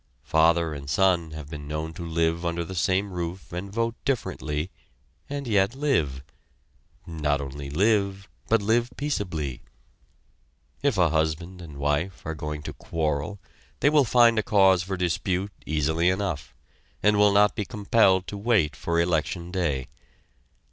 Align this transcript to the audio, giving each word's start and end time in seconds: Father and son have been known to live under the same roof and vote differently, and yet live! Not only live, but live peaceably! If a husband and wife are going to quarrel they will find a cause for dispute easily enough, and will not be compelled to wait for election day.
Father 0.23 0.73
and 0.73 0.89
son 0.89 1.29
have 1.29 1.47
been 1.47 1.67
known 1.67 1.93
to 1.93 2.03
live 2.03 2.43
under 2.43 2.65
the 2.65 2.73
same 2.73 3.11
roof 3.13 3.53
and 3.53 3.71
vote 3.71 3.93
differently, 4.03 4.71
and 5.29 5.45
yet 5.45 5.75
live! 5.75 6.23
Not 7.05 7.39
only 7.39 7.69
live, 7.69 8.27
but 8.49 8.63
live 8.63 8.89
peaceably! 8.97 9.61
If 10.81 10.97
a 10.97 11.11
husband 11.11 11.61
and 11.61 11.77
wife 11.77 12.23
are 12.25 12.33
going 12.33 12.63
to 12.63 12.73
quarrel 12.73 13.39
they 13.79 13.91
will 13.91 14.03
find 14.03 14.39
a 14.39 14.41
cause 14.41 14.81
for 14.81 14.97
dispute 14.97 15.51
easily 15.67 16.09
enough, 16.09 16.55
and 17.03 17.15
will 17.19 17.31
not 17.31 17.55
be 17.55 17.63
compelled 17.63 18.25
to 18.25 18.37
wait 18.39 18.75
for 18.75 18.99
election 18.99 19.51
day. 19.51 19.87